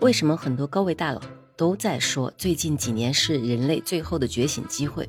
[0.00, 1.20] 为什么很多高位大佬
[1.56, 5.08] 都在说最近几年是人类最后的觉醒机会？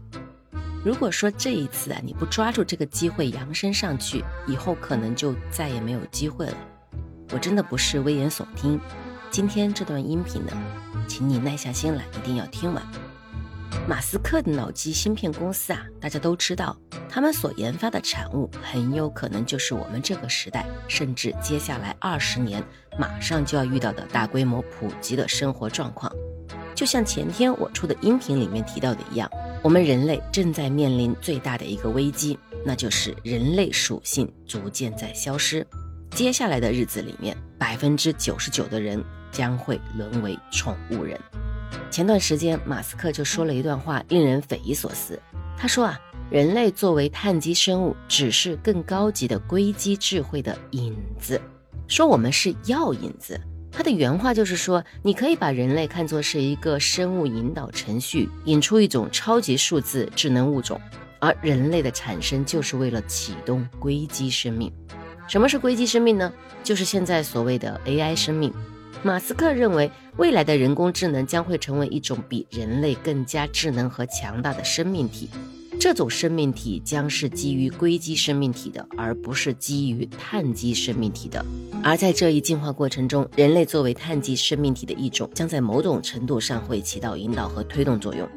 [0.84, 6.58] 如果说这一次啊你不抓住这个机会扬升上去，以后可能就再也没有机会了。
[7.32, 8.80] 我真的不是危言耸听，
[9.30, 10.52] 今天这段音频呢，
[11.08, 12.84] 请你耐下心来，一定要听完。
[13.88, 16.78] 马斯克的脑机芯片公司啊，大家都知道，
[17.10, 22.64] 他们所研发的产物很有可能就是我们这个时代，甚至接下来二十年
[22.98, 26.12] 马上就要遇到的大规模普及的生活状况。
[26.76, 29.30] 就像前天我出的音频里面提到的一样，
[29.62, 35.66] 我们人类正在面临最大的一个危机，那就是人类属性逐渐在消失。
[36.12, 41.20] 接下来的日子里面，百分之九十九的人将会沦为宠物人。
[41.92, 45.20] 前段时间，马斯克就说了一段话，令人匪夷所思。
[45.58, 51.42] 他说啊，人类作为碳基生物，只是更高级的硅基智慧的影子，
[51.88, 53.40] 说我们是药引子。
[53.72, 60.80] 他的原话就是说，你可以把人类看作是一个生物引导程序，引出一种超级数字智能物种，
[61.20, 64.72] 而人类的产生就是为了启动硅基生命。
[65.28, 66.34] 什么是硅基生命呢？
[66.64, 68.52] 就是现在所谓的 AI 生命。
[69.02, 75.30] 马斯克认为，未来的人工智能将会成为一种比人类更加智能和强大的生命体。
[75.80, 81.46] 这种生命体将是基于硅基生命体的，而不是基于碳基生命体的。
[81.82, 88.28] 而在这一进化过程中，人类作为碳基生命体的一种，将在某种程度上会起到引导和推动作用。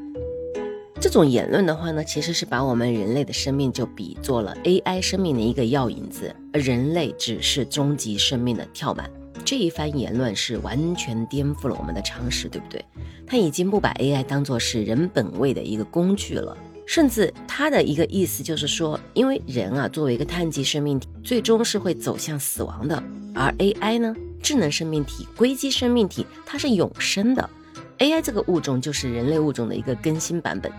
[1.00, 9.10] 这种言论的话呢，其实是把我们人类的生命就比作了 AI 生命的一个药引子，而人类只是终极生命的跳板。
[9.44, 12.84] 这一番言论是完全颠覆了我们的常识，对不对？
[13.26, 23.02] 他已经不把 AI 当作是人本位的一个工具了，甚至他的一个意思就是说，因为人啊作为一个碳基生命体，最终是会走向死亡的，
[23.34, 27.48] 而 AI 呢，智能生命体、硅基生命体，它是永生的。
[27.98, 30.70] AI 这个物种就是人类物种的一个更新版本。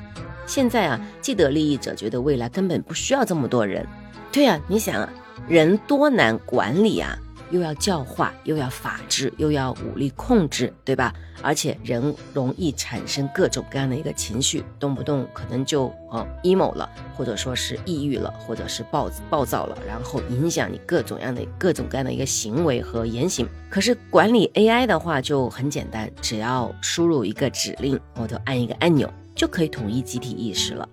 [0.46, 3.86] 现在啊，既得利益者觉得未来根本不需要这么多人。
[4.32, 5.10] 对呀，你想啊，
[5.48, 7.18] 人多难管理啊，
[7.54, 11.14] 又要教化，又要法治，又要武力控制，对吧？
[11.44, 23.48] 而且人容易产生各种各样的一个情绪，动不动可能就呃 emo 了，或者说是抑郁了，或者是暴暴躁了，然后影响你各种样的各种各样的一个行为和言行。
[23.70, 30.90] 可是管理 AI 的话就很简单，只要输入一个指令，或者按一个按钮，就可以统一集体意识了。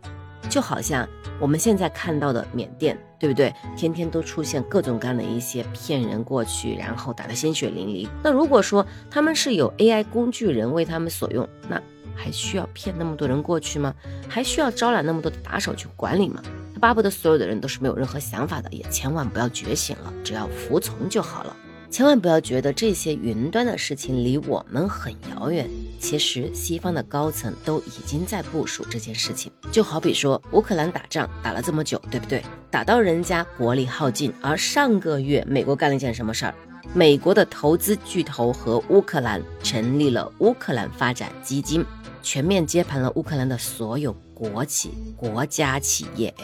[0.50, 1.08] 就好像
[1.40, 3.54] 我们现在看到的缅甸，对不对？
[3.76, 8.08] 天天都出现各种各样的一些骗人过去，然后打得鲜血淋漓。
[8.22, 11.80] 那如果说他们是有 AI 工具人为他们所用，那
[12.16, 13.94] 还需要骗那么多人过去吗？
[14.28, 16.42] 还需要招揽那么多的打手去管理吗？
[16.74, 21.56] 他巴不得所有的人都是没有任何想法的，也千万不要觉醒了，只要服从就好了。
[21.90, 25.68] 千万不要觉得这些云端的事情离我们很遥远，
[26.00, 29.52] 其实西方的高层都已经在部署这件事情。
[29.70, 32.42] 就好比说乌克兰打仗打了这么久，对不对？
[32.70, 36.54] 打到人家国力耗尽，而上个月美国干了一件什么事儿？
[36.94, 41.84] 美国的投资巨头和乌克兰成立了乌克兰发展基金，
[42.22, 46.34] 全面接盘了乌克兰的所有国企、国家企业。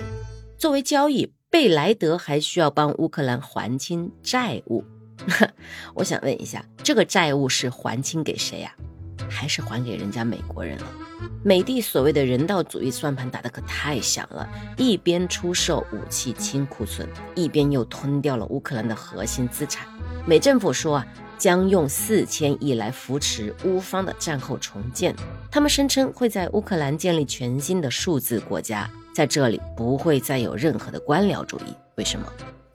[0.58, 4.84] 作为交易，贝莱德还需要帮乌克兰还清债务。
[5.94, 8.76] 我想问一下，这个债务是还清给谁呀？
[9.28, 10.84] 还是还给人家美国人了？
[11.42, 19.86] 美帝所谓的人道主义算盘打得可太响了，一边出售武器清库存，一边又吞掉了乌克兰的核心资产。
[20.26, 21.06] 美政府说啊，
[21.38, 25.15] 将用四千亿来扶持乌方的战后重建。
[25.50, 31.75] 他们声称会在乌克兰建立全新的数字国家，在这里不会再有任何的官僚主义。
[31.94, 32.26] 为什么？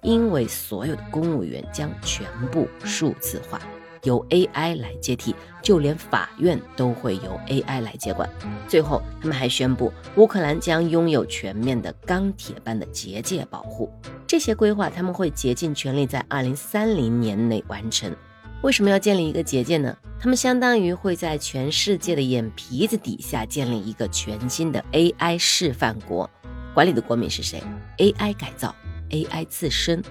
[0.01, 3.61] 因为所有的公务员将全部数字化，
[4.03, 8.29] 由 AI 来接替，就连法院都会由 AI 来接管。
[8.67, 13.91] 最后，他们还宣布，乌克兰将拥有全面的钢铁般的结界保护。
[14.25, 18.16] 这些规划，他们会竭尽全力在二零三零年内完成。
[18.61, 19.97] 为什么要建立一个结界呢？
[20.20, 26.29] 他们相当于会在全世界的眼皮子底下建立一个全新的 AI 示范国。
[26.73, 27.61] 管理的国民是谁
[27.97, 28.75] ？AI 改造。
[29.09, 30.02] AI 自身，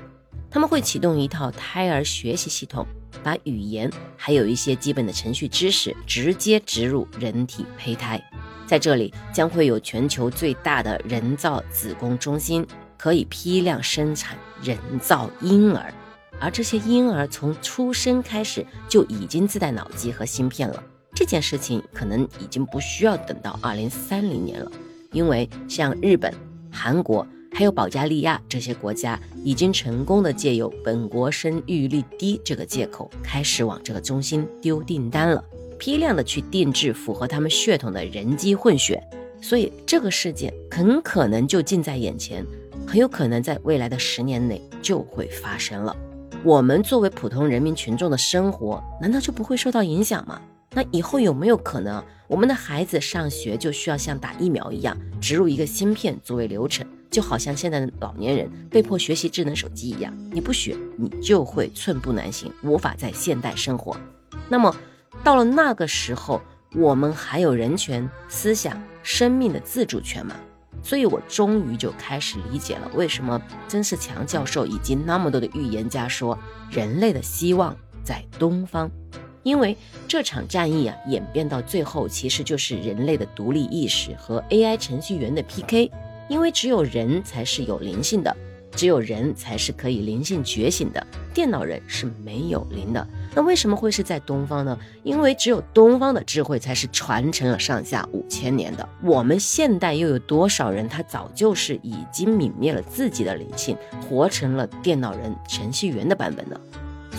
[0.50, 2.86] 他们会启动一套胎儿学习系统，
[3.22, 8.22] 把语言还有一些基本的程序知识直接植入人体胚胎，
[8.66, 12.66] 在这里将会有全球最大的人造子宫中心，
[12.96, 15.92] 可以批量生产人造婴儿，
[16.38, 20.82] 而这些婴儿从出生开始就已经自带脑机和芯片了。
[21.14, 24.70] 这件事情可能已经不需要等到二零三零年了，
[25.12, 26.32] 因为像日本、
[26.70, 27.26] 韩国。
[27.60, 35.44] 还有保加利亚这些国家，已经成功的借由本国生育率低这个借口，开始往这个中心丢订单了，
[35.78, 38.98] 批量的去定制符合他们血统的人机混血。
[39.42, 42.42] 所以这个事件很可能就近在眼前，
[42.86, 45.94] 很有可能在未来的十年内就会发生了。
[46.42, 50.40] 我们作为普通人民群众的生活，难道就不会受到影响吗？
[50.72, 56.86] 那以后有没有可能，我们的孩子上学就需要像打疫苗一样，植入一个芯片作为流程？
[57.10, 63.96] 就好像现在的老年人被迫学习智能手机一样，你不学，你就会寸步难行，无法在现代生活。
[64.48, 64.74] 那么
[65.24, 66.40] 到了那个时候，
[66.74, 70.36] 我们还有人权、思想、生命的自主权吗？
[70.82, 76.38] 所以我终于就开始理解了，为什么曾仕强教授以及那么多的预言家说
[76.70, 78.90] 人类的希望在东方，
[79.42, 79.76] 因为
[80.08, 85.90] 这场战役啊，演变到最后其实就是人类的独立意识和 AI 程序员的 PK。
[86.30, 88.34] 因为只有人才是有灵性的，
[88.70, 91.04] 只有人才是可以灵性觉醒的，
[91.34, 93.04] 电脑人是没有灵的。
[93.34, 94.78] 那为什么会是在东方呢？
[95.02, 98.88] 因为只有东方的智慧才是传承了上下五千年的。
[99.02, 103.76] 我们现代又有多少人，他早就是已经泯灭了自己的灵性，
[104.08, 106.60] 活成了电脑人、程序员的版本呢？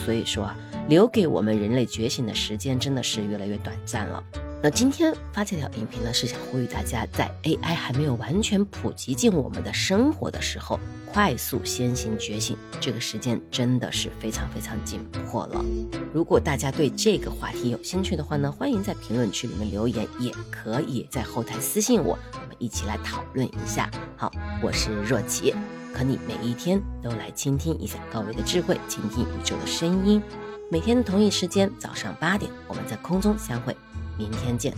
[0.06, 0.58] 所以说啊，
[0.88, 4.24] 留给我们人类觉醒的时间真的是越来越短暂了。
[4.64, 10.80] 那今天发这条音频呢，是想呼吁大家，在 AI 还没有完全普及进我们的生活的时候，
[11.12, 12.56] 快速先行觉醒。
[12.80, 15.66] 这个时间真的是非常非常紧迫了。
[16.14, 23.90] 如果大家对这个话题有兴趣的话呢，欢迎在评论区里面留言，也可以在后台私信我，我们一起来讨论一下。
[24.16, 24.32] 好，
[24.62, 25.56] 我是若琪，
[25.92, 30.22] 可你每一天都来倾听一下高维的智慧，倾听宇宙的声音。
[30.70, 33.76] 每天的同一时间，早上八点，我们在空中相会。
[34.18, 34.74] 明天见。